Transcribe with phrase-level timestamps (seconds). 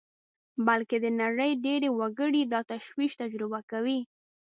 [0.67, 3.99] بلکې د نړۍ ډېری وګړي دا تشویش تجربه کوي